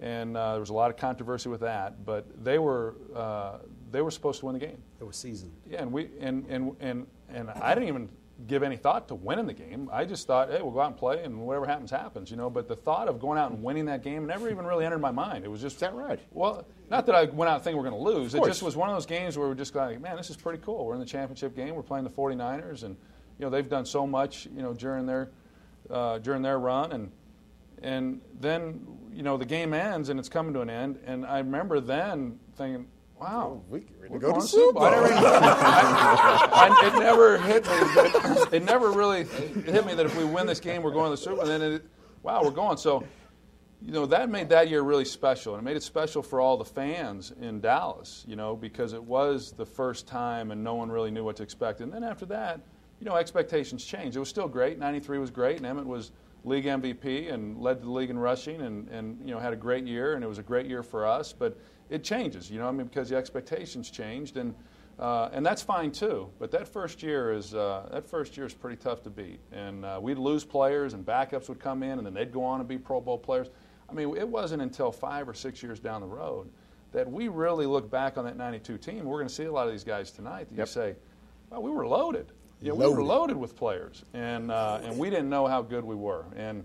[0.00, 2.04] and uh, there was a lot of controversy with that.
[2.04, 3.58] But they were uh,
[3.90, 4.80] they were supposed to win the game.
[5.00, 5.52] It was seasoned.
[5.68, 8.08] Yeah, and we and and and and I didn't even
[8.46, 9.88] give any thought to winning the game.
[9.92, 12.30] I just thought, hey, we'll go out and play, and whatever happens, happens.
[12.30, 12.50] You know.
[12.50, 15.10] But the thought of going out and winning that game never even really entered my
[15.10, 15.44] mind.
[15.44, 16.20] It was just Is that right?
[16.32, 18.34] well, not that I went out thinking we're going to lose.
[18.34, 20.62] It just was one of those games where we're just like, man, this is pretty
[20.62, 20.84] cool.
[20.86, 21.74] We're in the championship game.
[21.74, 22.96] We're playing the 49ers, and
[23.38, 25.30] you know they've done so much, you know, during their
[25.90, 27.12] uh, during their run, and
[27.82, 31.38] and then you know the game ends and it's coming to an end, and I
[31.38, 32.86] remember then thinking,
[33.20, 34.82] wow, we get ready to we're go to Super Bowl.
[34.84, 37.70] I Super never I- I- it never hit me.
[37.70, 41.10] That, it never really hit me that if we win this game, we're going to
[41.10, 41.50] the Super Bowl.
[41.50, 41.84] And then, it,
[42.22, 42.76] wow, we're going.
[42.76, 43.04] So,
[43.82, 46.56] you know, that made that year really special, and it made it special for all
[46.56, 48.24] the fans in Dallas.
[48.26, 51.42] You know, because it was the first time, and no one really knew what to
[51.42, 51.80] expect.
[51.80, 52.60] And then after that,
[53.00, 54.16] you know, expectations changed.
[54.16, 54.78] It was still great.
[54.78, 56.12] '93 was great, and Emmitt was
[56.44, 59.86] league MVP and led the league in rushing, and, and you know had a great
[59.86, 61.32] year, and it was a great year for us.
[61.34, 61.58] But
[61.90, 64.54] it changes, you know, I mean, because the expectations changed, and
[64.98, 66.28] uh, and that's fine too.
[66.38, 69.84] But that first year is uh, that first year is pretty tough to beat, and
[69.84, 72.68] uh, we'd lose players, and backups would come in, and then they'd go on and
[72.68, 73.48] be Pro Bowl players.
[73.88, 76.48] I mean, it wasn't until five or six years down the road
[76.92, 79.04] that we really look back on that '92 team.
[79.04, 80.48] We're going to see a lot of these guys tonight.
[80.48, 80.66] That Yep.
[80.66, 80.96] you say,
[81.50, 83.04] "Well, we were loaded." Yeah, we were Loaded.
[83.06, 86.26] loaded with players, and uh, and we didn't know how good we were.
[86.36, 86.64] And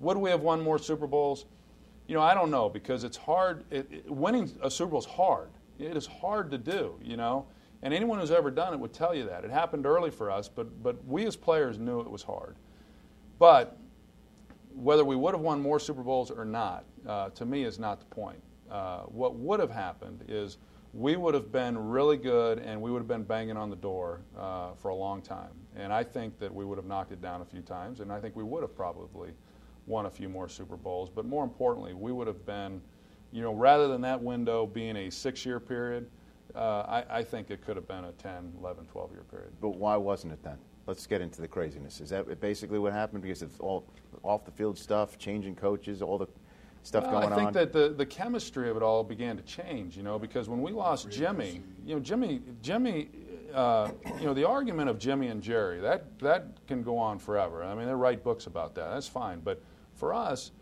[0.00, 1.44] would we have won more Super Bowls?
[2.06, 3.64] You know, I don't know because it's hard.
[3.70, 5.48] It, it, winning a Super Bowl is hard.
[5.78, 6.94] It is hard to do.
[7.02, 7.46] You know,
[7.82, 9.44] and anyone who's ever done it would tell you that.
[9.44, 12.56] It happened early for us, but but we as players knew it was hard.
[13.38, 13.78] But
[14.74, 17.98] whether we would have won more Super Bowls or not, uh, to me, is not
[17.98, 18.40] the point.
[18.70, 20.58] Uh, what would have happened is
[20.92, 24.20] we would have been really good and we would have been banging on the door
[24.38, 25.50] uh, for a long time.
[25.76, 28.20] And I think that we would have knocked it down a few times, and I
[28.20, 29.30] think we would have probably
[29.86, 31.10] won a few more Super Bowls.
[31.14, 32.80] But more importantly, we would have been,
[33.32, 36.08] you know, rather than that window being a six year period,
[36.54, 39.52] uh, I, I think it could have been a 10, 11, 12 year period.
[39.60, 40.58] But why wasn't it then?
[40.86, 42.00] Let's get into the craziness.
[42.00, 43.22] Is that basically what happened?
[43.22, 43.84] Because it's all
[44.22, 46.28] off the field stuff, changing coaches, all the
[46.82, 47.32] stuff Well, going on?
[47.32, 47.52] I think on.
[47.54, 50.72] that the, the chemistry of it all began to change, you know, because when we
[50.72, 53.10] lost Jimmy, you know, Jimmy, Jimmy,
[53.52, 57.64] uh, you know, the argument of Jimmy and Jerry, that, that can go on forever.
[57.64, 58.90] I mean, they write books about that.
[58.90, 59.40] That's fine.
[59.40, 59.60] But
[59.96, 60.52] for us,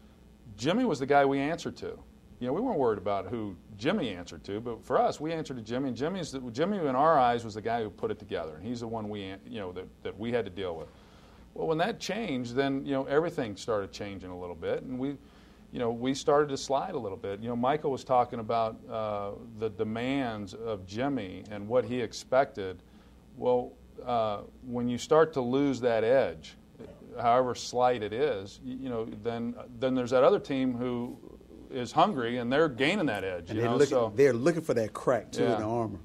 [0.57, 1.99] Jimmy was the guy we answered to.
[2.41, 5.57] You know, we weren't worried about who Jimmy answered to, but for us, we answered
[5.57, 5.89] to Jimmy.
[5.89, 8.65] And Jimmy's the, Jimmy, in our eyes, was the guy who put it together, and
[8.65, 10.89] he's the one we, you know, that, that we had to deal with.
[11.55, 15.17] Well, when that changed, then you know everything started changing a little bit, and we,
[15.73, 17.41] you know, we started to slide a little bit.
[17.41, 22.83] You know, Michael was talking about uh, the demands of Jimmy and what he expected.
[23.37, 23.73] Well,
[24.05, 26.57] uh, when you start to lose that edge,
[27.21, 31.19] however slight it is, you, you know, then then there's that other team who
[31.71, 33.49] is hungry and they're gaining that edge.
[33.51, 35.55] And you they're know, looking, so they're looking for that crack too Yeah.
[35.55, 35.99] in the armor.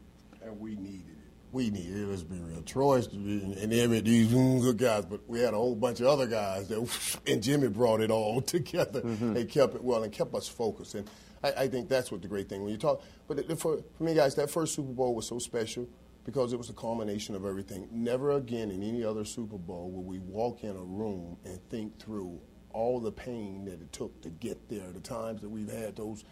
[0.44, 1.16] And we needed it.
[1.52, 2.08] We needed it.
[2.08, 2.62] Let's be real.
[2.64, 6.08] Troy's and and Emmitt, these mm, good guys, but we had a whole bunch of
[6.08, 9.02] other guys that, and Jimmy brought it all together.
[9.02, 10.96] They kept it well and kept us focused.
[10.96, 11.10] And
[11.44, 13.02] I, I think that's what the great thing when you talk.
[13.28, 15.88] But for, for me, guys, that first Super Bowl was so special
[16.30, 17.88] because it was the culmination of everything.
[17.92, 22.00] Never again in any other Super Bowl will we walk in a room and think
[22.00, 22.40] through
[22.72, 24.92] all the pain that it took to get there.
[24.92, 26.24] The times that we've had those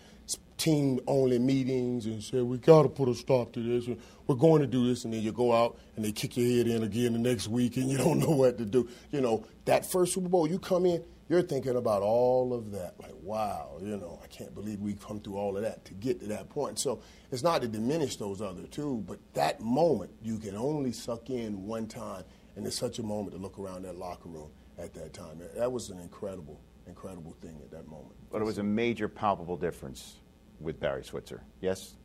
[0.58, 3.98] team only meetings and said we got to put a stop to this.
[4.28, 6.68] We're going to do this, and then you go out and they kick your head
[6.68, 8.88] in again the next week, and you don't know what to do.
[9.12, 12.96] You know that first Super Bowl, you come in, you're thinking about all of that.
[13.00, 16.20] Like, wow, you know, I can't believe we come through all of that to get
[16.22, 16.80] to that point.
[16.80, 21.30] So it's not to diminish those other two, but that moment you can only suck
[21.30, 22.24] in one time,
[22.56, 25.42] and it's such a moment to look around that locker room at that time.
[25.56, 28.14] That was an incredible, incredible thing at that moment.
[28.32, 30.18] but it was a major, palpable difference
[30.60, 31.42] with Barry Switzer.
[31.62, 31.96] Yes?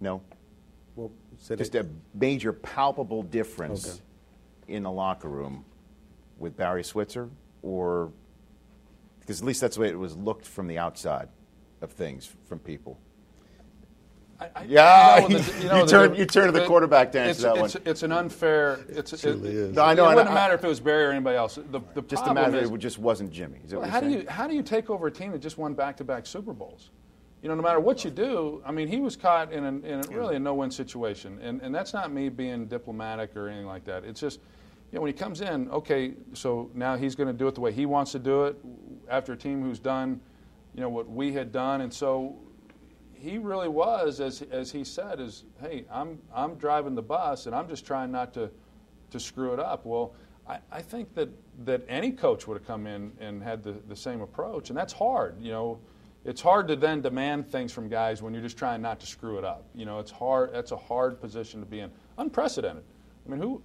[0.00, 0.22] No?
[0.94, 3.86] Well, said Just it- a major, palpable difference.
[3.88, 4.00] Okay.
[4.68, 5.64] in the locker room
[6.38, 7.28] with Barry Switzer,
[7.62, 8.10] or
[9.26, 11.28] because at least that's the way it was looked from the outside
[11.82, 12.98] of things from people.
[14.38, 16.66] I, I, Yeah, you know, the- you know, the- turn- you turn to the the-
[16.66, 17.82] quarterback to answer it's, that it's, one.
[17.86, 18.78] It's an unfair.
[18.88, 19.74] It's it, truly is.
[19.74, 20.34] No, I know, It wouldn't know.
[20.34, 21.56] matter if it was Barry or anybody else.
[21.56, 23.60] The, the Just problem imagine is, it just wasn't Jimmy.
[23.64, 25.38] Is that what how you're do you how do you take over a team that
[25.40, 26.90] just won back-to-back Super Bowls?
[27.42, 30.00] You know, no matter what you do, I mean, he was caught in, an, in
[30.04, 33.84] a, really a no-win situation, and and that's not me being diplomatic or anything like
[33.84, 34.04] that.
[34.04, 34.40] It's just,
[34.90, 37.60] you know, when he comes in, okay, so now he's going to do it the
[37.60, 38.56] way he wants to do it
[39.08, 40.20] after a team who's done,
[40.74, 42.36] you know, what we had done, and so
[43.14, 47.54] he really was, as as he said, is hey, I'm I'm driving the bus and
[47.54, 48.50] I'm just trying not to
[49.10, 49.84] to screw it up.
[49.86, 50.14] Well,
[50.48, 51.28] I, I think that
[51.64, 54.92] that any coach would have come in and had the, the same approach, and that's
[54.92, 55.40] hard.
[55.40, 55.80] You know,
[56.24, 59.38] it's hard to then demand things from guys when you're just trying not to screw
[59.38, 59.64] it up.
[59.74, 60.52] You know, it's hard.
[60.52, 61.90] That's a hard position to be in.
[62.18, 62.84] Unprecedented.
[63.26, 63.62] I mean, who?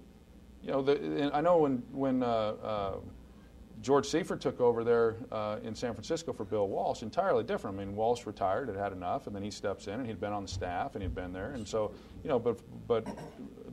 [0.62, 2.22] You know, the, I know when when.
[2.22, 2.94] Uh, uh,
[3.82, 7.76] George Seifert took over there uh, in San Francisco for Bill Walsh, entirely different.
[7.78, 10.32] I mean, Walsh retired, had had enough, and then he steps in, and he'd been
[10.32, 11.92] on the staff, and he'd been there, and so
[12.22, 13.06] you know, but but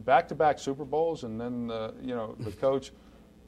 [0.05, 2.91] back-to-back Super Bowls, and then uh, you know the coach,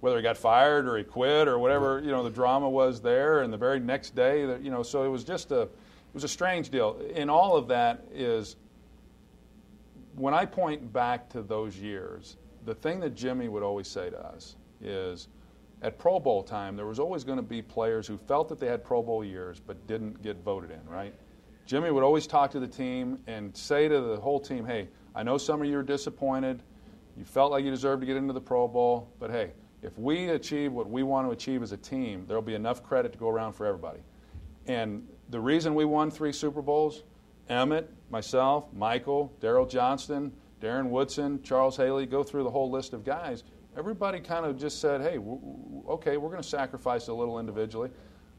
[0.02, 3.41] whether he got fired or he quit or whatever, you know, the drama was there,
[3.41, 6.30] and the very next day, you know, so it was just a it was a
[6.30, 7.00] strange deal.
[7.15, 8.56] In all of that is
[10.15, 14.19] when I point back to those years, the thing that Jimmy would always say to
[14.19, 15.28] us is
[15.82, 18.67] at Pro Bowl time, there was always going to be players who felt that they
[18.67, 21.13] had Pro Bowl years but didn't get voted in, right?
[21.65, 25.24] Jimmy would always talk to the team and say to the whole team, hey, I
[25.24, 26.62] know some of you are disappointed.
[27.17, 30.30] You felt like you deserved to get into the Pro Bowl, but hey, if we
[30.30, 33.30] achieve what we want to achieve as a team, there'll be enough credit to go
[33.30, 34.00] around for everybody.
[34.67, 37.04] And the reason we won three Super Bowls,
[37.50, 43.04] Emmitt, myself, Michael, Daryl Johnston, Darren Woodson, Charles Haley, go through the whole list of
[43.04, 43.44] guys.
[43.77, 47.39] Everybody kind of just said, hey, w- w- okay, we're going to sacrifice a little
[47.39, 47.89] individually.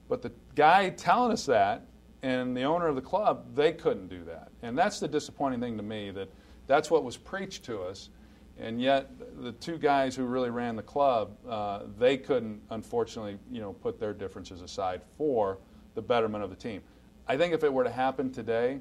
[0.09, 1.87] But the guy telling us that
[2.23, 4.51] and the owner of the club, they couldn't do that.
[4.63, 6.29] And that's the disappointing thing to me that
[6.67, 8.11] that's what was preached to us.
[8.59, 9.11] And yet,
[9.43, 13.99] the two guys who really ran the club, uh, they couldn't, unfortunately, you know, put
[13.99, 15.59] their differences aside for
[15.95, 16.83] the betterment of the team.
[17.27, 18.81] I think if it were to happen today,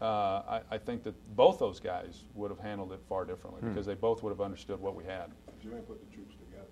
[0.00, 3.70] uh, I, I think that both those guys would have handled it far differently Hmm.
[3.70, 5.32] because they both would have understood what we had.
[5.68, 6.68] Jimmy put the troops together.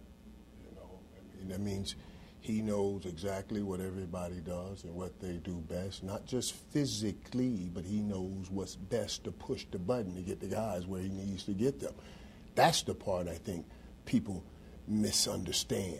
[0.63, 1.97] You know, I mean, that means
[2.41, 7.85] he knows exactly what everybody does and what they do best, not just physically, but
[7.85, 11.45] he knows what's best to push the button to get the guys where he needs
[11.45, 11.95] to get them.
[12.55, 13.67] That's the part I think
[14.05, 14.45] people
[14.89, 15.99] misunderstand.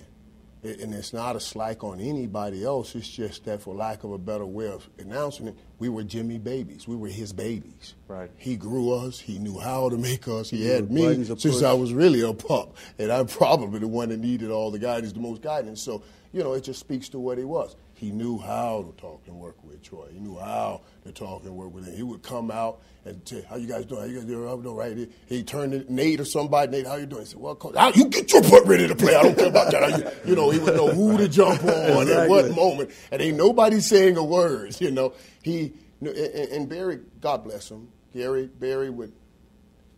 [0.63, 2.95] And it's not a slight on anybody else.
[2.95, 6.39] It's just that, for lack of a better way of announcing it, we were Jimmy
[6.39, 6.89] babies.
[6.89, 7.95] We were his babies.
[8.09, 8.31] Right.
[8.37, 9.21] He grew us.
[9.21, 10.51] He knew how to make us.
[10.51, 11.63] He He had me since push.
[11.63, 15.13] I was really a pup, and I'm probably the one that needed all the guidance,
[15.13, 15.83] the most guidance.
[15.83, 17.77] So, you know, it just speaks to what he was.
[17.97, 20.09] He knew how to talk and work with Troy.
[20.13, 21.97] He knew how to talk and work with him.
[21.97, 24.03] He would come out and say, "How you guys doing?
[24.03, 24.47] How you guys doing?
[24.47, 26.73] Oh, I'm doing right." He, he turned to Nate or somebody.
[26.73, 27.23] Nate, how you doing?
[27.23, 29.15] He said, "Well, coach, how, you get your butt ready to play.
[29.15, 32.11] I don't care about that." You, you know, he would know who to jump on
[32.11, 34.77] at what moment, and ain't nobody saying a word.
[34.87, 35.15] You know,
[35.47, 39.13] he and, and Barry, God bless him, Gary Barry would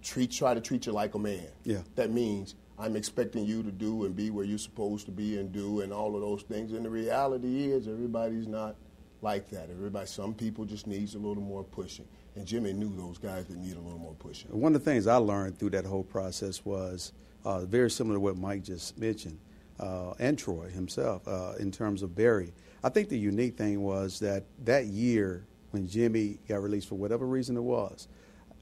[0.02, 1.48] treat try to treat you like a man.
[1.64, 1.80] Yeah.
[1.96, 5.50] That means I'm expecting you to do and be where you're supposed to be and
[5.50, 6.72] do and all of those things.
[6.72, 8.76] And the reality is everybody's not
[9.22, 9.70] like that.
[9.70, 12.06] Everybody some people just needs a little more pushing.
[12.36, 14.50] And Jimmy knew those guys that need a little more pushing.
[14.52, 17.12] One of the things I learned through that whole process was
[17.44, 19.38] uh, very similar to what Mike just mentioned,
[19.80, 22.52] uh, and Troy himself, uh, in terms of Barry.
[22.82, 27.26] I think the unique thing was that that year when Jimmy got released for whatever
[27.26, 28.08] reason it was,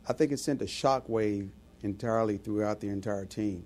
[0.09, 1.50] I think it sent a shockwave
[1.83, 3.64] entirely throughout the entire team.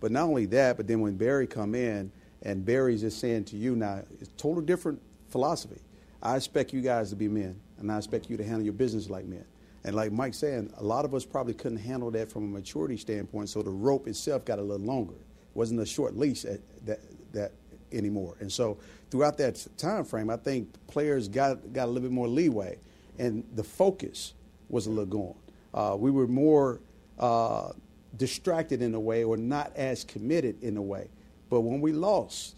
[0.00, 3.56] But not only that, but then when Barry come in and Barry's just saying to
[3.56, 5.80] you now, it's total different philosophy.
[6.22, 9.08] I expect you guys to be men, and I expect you to handle your business
[9.08, 9.44] like men.
[9.84, 12.96] And like Mike's saying, a lot of us probably couldn't handle that from a maturity
[12.96, 15.14] standpoint, so the rope itself got a little longer.
[15.14, 17.00] It wasn't a short leash at that,
[17.32, 17.52] that
[17.92, 18.36] anymore.
[18.40, 18.78] And so
[19.10, 22.78] throughout that time frame, I think players got, got a little bit more leeway,
[23.18, 24.34] and the focus
[24.68, 25.34] was a little gone.
[25.72, 26.80] Uh, we were more
[27.18, 27.70] uh,
[28.16, 31.08] distracted in a way or not as committed in a way.
[31.50, 32.56] But when we lost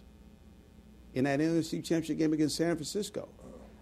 [1.15, 3.29] in that NFC Championship game against San Francisco,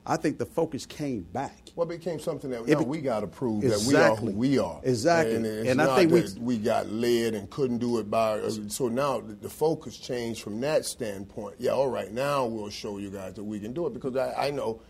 [0.09, 1.57] I think the focus came back.
[1.75, 3.93] Well, it became something that It now be- we got to prove Exactly.
[3.93, 4.81] that we are who we are.
[4.85, 5.35] Exactly.
[5.35, 8.39] And, it's And I think we- that we got led and couldn't do it by.
[8.39, 11.57] uh, So now the, the focus changed from that standpoint.
[11.59, 14.47] Yeah, all right, now we'll show you guys that we can do it because I,
[14.47, 14.81] I know,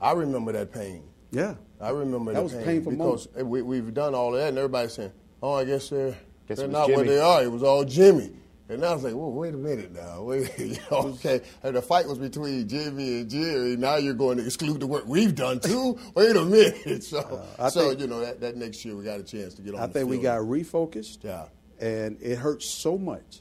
[0.00, 1.02] I remember that pain.
[1.32, 1.54] Yeah.
[1.80, 4.50] I remember That the was a pain painful because we, we've done all of that,
[4.50, 5.10] and everybody's saying,
[5.42, 7.08] "Oh, I guess they're Guess they're it was not what Jimmy.
[7.08, 7.42] they are.
[7.42, 8.30] It was all Jimmy."
[8.68, 10.22] And I was like, well, wait a minute now.
[10.24, 11.40] Wait, you know, okay.
[11.62, 13.76] And the fight was between Jimmy and Jerry.
[13.76, 15.98] Now you're going to exclude the work we've done too?
[16.14, 17.02] Wait a minute.
[17.04, 17.18] So,
[17.58, 19.74] Uh, so think- you know, that, that next year we got a chance to get
[19.74, 21.24] on I think we got refocused.
[21.24, 21.46] Yeah.
[21.80, 23.40] And it hurts so much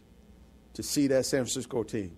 [0.74, 2.18] to see that San Francisco team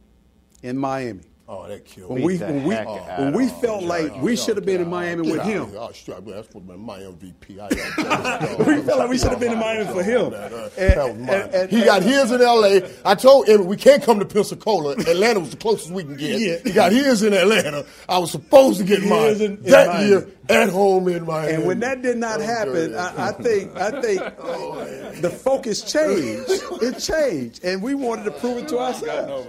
[0.64, 1.22] in Miami.
[1.46, 2.26] Oh, that killed When me.
[2.26, 2.88] we when we heck
[3.20, 3.90] when we felt him.
[3.90, 5.74] like we should have been in Miami with him.
[5.78, 6.16] Oh, sure.
[6.16, 7.60] I mean, that's what my MVP.
[8.66, 10.32] We felt like we should have been in Miami for him.
[10.32, 11.30] That, uh, And- that was mine.
[11.30, 12.90] and- and- he got his in L.A.
[13.04, 14.92] I told him we can't come to Pensacola.
[14.94, 16.40] Atlanta was the closest we can get.
[16.40, 16.56] Yeah.
[16.64, 17.86] He got his in Atlanta.
[18.08, 20.08] I was supposed to get mine in- in that Miami.
[20.08, 21.54] year at home in Miami.
[21.56, 22.96] And when that did not Oh, happen.
[22.96, 24.22] I, I think I think
[25.22, 26.50] the focus changed.
[26.82, 29.48] It changed, and we wanted to prove it to ourselves.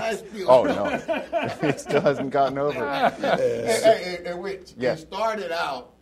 [0.00, 3.24] I still- Oh no, he still hasn't gotten over it.
[3.24, 3.84] and, and,
[4.18, 4.92] and, and Rich, Yeah.
[4.94, 5.92] it started out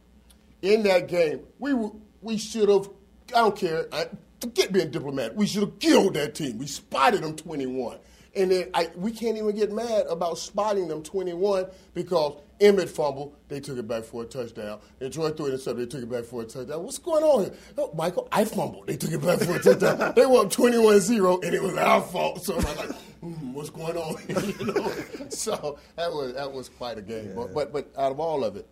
[0.62, 1.40] in that game.
[1.59, 2.88] We were- we should have.
[3.35, 3.87] I don't care.
[3.92, 4.07] I,
[4.40, 5.37] forget being diplomatic.
[5.37, 6.59] We should have killed that team.
[6.59, 7.98] We spotted them 21,
[8.35, 13.37] and then I, we can't even get mad about spotting them 21 because Emmitt fumbled.
[13.49, 14.79] They took it back for a touchdown.
[15.01, 15.79] And Troy threw it intercept.
[15.79, 16.83] They took it back for a touchdown.
[16.83, 17.55] What's going on here?
[17.77, 18.87] Oh, Michael, I fumbled.
[18.87, 20.12] They took it back for a touchdown.
[20.16, 22.42] they were up 21-0, and it was our fault.
[22.45, 24.16] So I'm like, hmm, what's going on?
[24.29, 24.92] you know?
[25.29, 27.35] So that was that was quite a game.
[27.35, 28.66] But, but but out of all of it,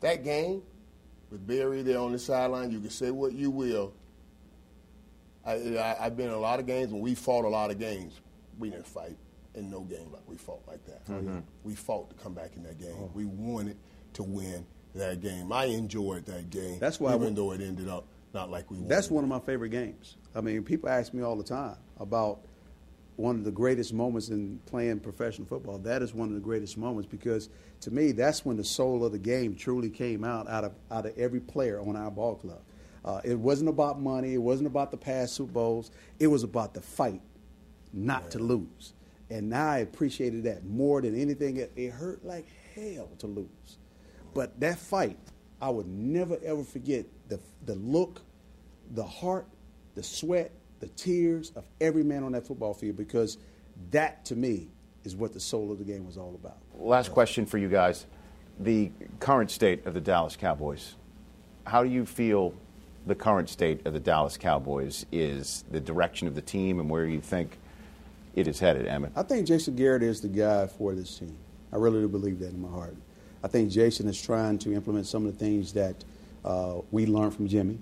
[0.00, 0.62] that game
[1.30, 3.94] with Barry there on the sideline, you can say what you will.
[5.44, 7.78] I, I, I've been in a lot of games, and we fought a lot of
[7.78, 8.20] games.
[8.58, 9.16] We didn't fight
[9.54, 11.02] in no game like we fought like that.
[11.64, 13.10] We fought to come back in that game.
[13.14, 13.76] We wanted
[14.14, 15.52] to win that game.
[15.52, 16.78] I enjoyed that game.
[16.78, 18.90] That's why even we- though it ended up not like we wanted.
[18.90, 20.16] That's one of my favorite games.
[20.34, 22.40] I mean, people ask me all the time about
[23.16, 25.78] one of the greatest moments in playing professional football.
[25.78, 29.12] That is one of the greatest moments because to me, that's when the soul of
[29.12, 32.60] the game truly came out out of out of every player on our ball club.
[33.04, 34.32] Uh, it wasn't about money.
[34.34, 35.90] It wasn't about the past Super Bowls.
[36.18, 37.20] It was about the fight,
[37.92, 38.94] not to lose.
[39.30, 41.56] And now I appreciated that more than anything.
[41.56, 43.78] It, it hurt like hell to lose,
[44.34, 45.18] but that fight,
[45.60, 48.20] I would never ever forget the the look,
[48.90, 49.46] the heart,
[49.94, 53.38] the sweat, the tears of every man on that football field because
[53.90, 54.68] that to me
[55.04, 56.58] is what the soul of the game was all about.
[56.74, 58.06] Last question for you guys:
[58.60, 60.96] the current state of the Dallas Cowboys.
[61.64, 62.54] How do you feel
[63.06, 65.64] the current state of the Dallas Cowboys is?
[65.70, 67.56] The direction of the team and where you think
[68.34, 69.12] it is headed, Emmitt?
[69.16, 71.36] I think Jason Garrett is the guy for this team.
[71.72, 72.96] I really do believe that in my heart.
[73.42, 76.04] I think Jason is trying to implement some of the things that
[76.44, 77.78] uh, we learned from Jimmy.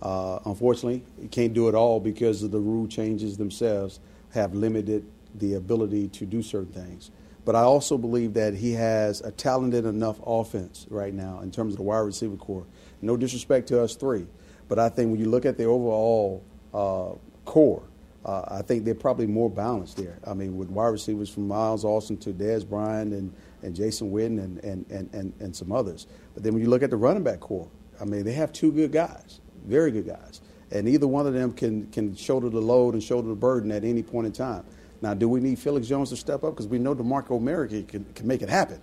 [0.00, 4.00] Uh, unfortunately, he can't do it all because of the rule changes themselves
[4.32, 7.10] have limited the ability to do certain things.
[7.44, 11.74] But I also believe that he has a talented enough offense right now in terms
[11.74, 12.66] of the wide receiver corps.
[13.02, 14.26] No disrespect to us three,
[14.68, 17.12] but I think when you look at the overall uh,
[17.44, 17.82] corps,
[18.24, 20.18] uh, I think they're probably more balanced there.
[20.26, 24.42] I mean, with wide receivers from Miles Austin to Dez Bryant and, and Jason Witten
[24.42, 26.06] and, and, and, and, and some others.
[26.34, 27.68] But then when you look at the running back corps,
[28.00, 30.40] I mean, they have two good guys, very good guys.
[30.70, 33.84] And either one of them can, can shoulder the load and shoulder the burden at
[33.84, 34.64] any point in time.
[35.02, 36.54] Now, do we need Felix Jones to step up?
[36.54, 38.80] Because we know DeMarco Murray can, can make it happen.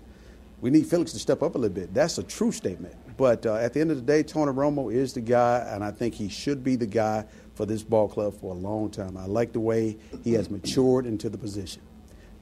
[0.60, 1.93] We need Felix to step up a little bit.
[1.93, 2.95] That's a true statement.
[3.15, 5.91] But uh, at the end of the day, Tony Romo is the guy, and I
[5.91, 7.26] think he should be the guy
[7.58, 9.17] for this ball club for a long time.
[9.17, 11.82] I like the way he has matured into the position.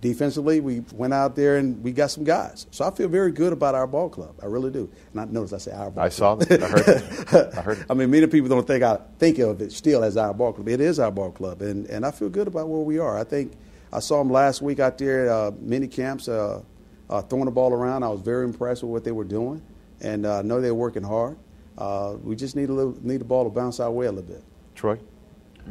[0.01, 2.67] Defensively, we went out there and we got some guys.
[2.69, 4.36] So I feel very good about our ball club.
[4.43, 4.91] I really do.
[5.13, 6.62] Not notice I say our ball I saw that.
[6.62, 7.58] I heard it.
[7.58, 7.86] I heard it.
[7.89, 10.67] I mean, many people don't think I think of it still as our ball club.
[10.67, 13.17] It is our ball club, and, and I feel good about where we are.
[13.17, 13.54] I think
[13.91, 16.62] I saw them last week out there, uh, mini camps, uh,
[17.10, 18.04] uh, throwing the ball around.
[18.04, 19.62] I was very impressed with what they were doing,
[20.01, 21.38] and uh, I know they're working hard.
[21.78, 24.30] Uh, we just need a little, need the ball to bounce our way a little
[24.30, 24.43] bit.
[24.75, 24.99] Troy,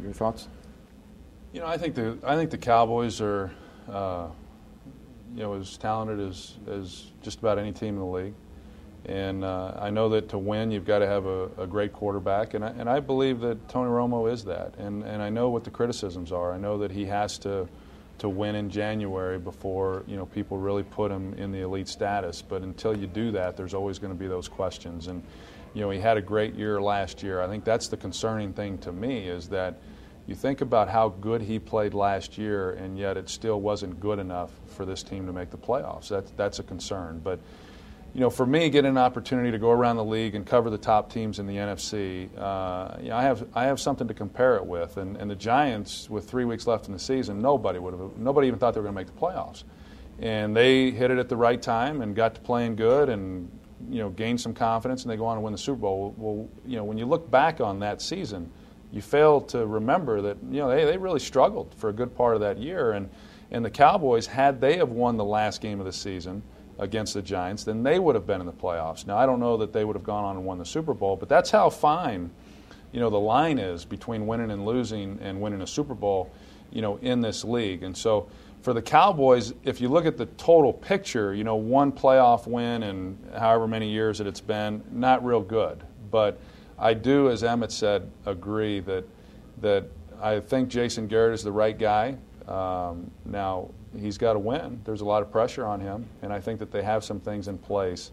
[0.01, 0.47] your thoughts?
[1.53, 3.51] You know, I think the I think the Cowboys are,
[3.89, 4.27] uh,
[5.33, 8.33] you know, as talented as as just about any team in the league,
[9.05, 12.55] and uh, I know that to win you've got to have a, a great quarterback,
[12.55, 15.63] and I, and I believe that Tony Romo is that, and and I know what
[15.63, 16.51] the criticisms are.
[16.51, 17.69] I know that he has to
[18.17, 22.41] to win in January before you know people really put him in the elite status.
[22.41, 25.07] But until you do that, there's always going to be those questions.
[25.07, 25.21] And
[25.75, 27.41] you know, he had a great year last year.
[27.41, 29.75] I think that's the concerning thing to me is that
[30.25, 34.17] you think about how good he played last year, and yet it still wasn't good
[34.17, 36.07] enough for this team to make the playoffs.
[36.07, 37.19] That's that's a concern.
[37.23, 37.39] But
[38.13, 40.77] you know, for me, getting an opportunity to go around the league and cover the
[40.77, 44.55] top teams in the NFC, uh, you know, I have I have something to compare
[44.55, 44.95] it with.
[44.95, 48.47] And, and the Giants, with three weeks left in the season, nobody would have nobody
[48.47, 49.63] even thought they were going to make the playoffs,
[50.19, 53.51] and they hit it at the right time and got to playing good and
[53.89, 56.13] you know gain some confidence and they go on and win the Super Bowl.
[56.17, 58.49] Well, you know, when you look back on that season,
[58.91, 62.35] you fail to remember that you know they, they really struggled for a good part
[62.35, 62.93] of that year.
[62.93, 63.09] And
[63.51, 66.41] and the Cowboys, had they have won the last game of the season
[66.79, 69.05] against the Giants, then they would have been in the playoffs.
[69.05, 71.15] Now I don't know that they would have gone on and won the Super Bowl,
[71.15, 72.31] but that's how fine
[72.91, 76.31] you know the line is between winning and losing and winning a Super Bowl,
[76.71, 77.83] you know, in this league.
[77.83, 78.29] And so
[78.65, 82.81] for the Cowboys, if you look at the total picture, you know, one playoff win
[82.81, 85.83] and however many years that it's been, not real good.
[86.09, 86.39] But
[86.79, 89.05] I do, as Emmitt said, agree that
[89.61, 89.85] that
[90.19, 92.17] I think Jason Garrett is the right guy.
[92.47, 94.81] Um, now he's got to win.
[94.83, 97.47] There's a lot of pressure on him, and I think that they have some things
[97.47, 98.09] in place.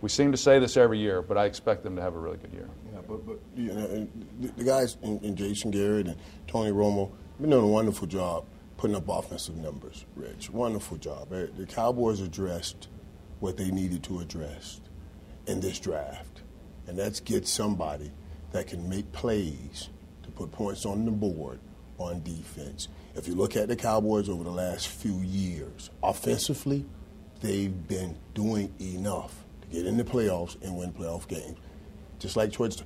[0.00, 2.36] We seem to say this every year, but I expect them to have a really
[2.36, 2.68] good year.
[2.92, 4.08] Yeah, but, but you know,
[4.56, 8.44] the, guys in, in Jason Garrett and Tony Romo have been doing a wonderful job
[8.78, 10.50] putting up offensive numbers, Rich.
[10.50, 11.32] Wonderful job.
[11.32, 12.88] Eh, The Cowboys addressed
[13.40, 14.80] what they needed to address
[15.46, 16.42] in this draft,
[16.86, 18.10] and that's get somebody
[18.52, 19.90] that can make plays
[20.22, 21.58] to put points on the board
[21.98, 22.88] on defense.
[23.16, 26.86] If you look at the Cowboys over the last few years, offensively,
[27.40, 31.58] they've been doing enough to get in the playoffs and win playoff games.
[32.20, 32.84] Just like towards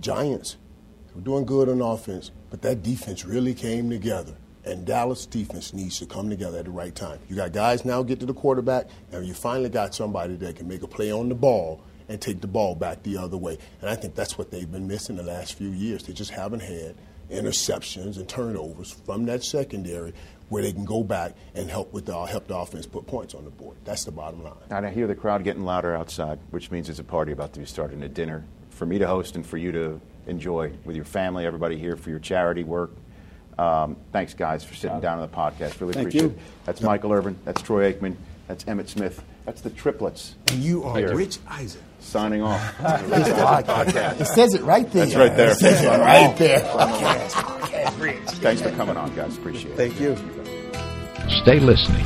[0.00, 0.56] Giants,
[1.08, 4.34] they were doing good on offense, but that defense really came together.
[4.64, 7.18] And Dallas defense needs to come together at the right time.
[7.28, 10.66] You got guys now get to the quarterback, and you finally got somebody that can
[10.66, 13.58] make a play on the ball and take the ball back the other way.
[13.80, 16.04] And I think that's what they've been missing the last few years.
[16.04, 16.94] They just haven't had
[17.30, 20.12] interceptions and turnovers from that secondary
[20.50, 23.34] where they can go back and help with the, uh, help the offense put points
[23.34, 23.76] on the board.
[23.84, 24.52] That's the bottom line.
[24.70, 27.60] And I hear the crowd getting louder outside, which means it's a party about to
[27.60, 31.04] be starting a dinner for me to host and for you to enjoy with your
[31.04, 32.90] family, everybody here for your charity work.
[33.58, 35.80] Um, thanks, guys, for sitting down on the podcast.
[35.80, 36.28] Really Thank appreciate you.
[36.30, 36.38] it.
[36.64, 37.38] That's Michael Irvin.
[37.44, 38.16] That's Troy Aikman.
[38.48, 39.22] That's Emmitt Smith.
[39.44, 40.34] That's the triplets.
[40.48, 41.14] And you are Here.
[41.14, 41.80] Rich Eisen.
[42.00, 42.60] Signing off.
[42.80, 45.06] It says it right there.
[45.06, 45.50] That's right there.
[45.50, 46.60] It says it right there.
[48.26, 49.36] Thanks for coming on, guys.
[49.36, 49.76] Appreciate it.
[49.76, 50.16] Thank you.
[51.42, 52.04] Stay listening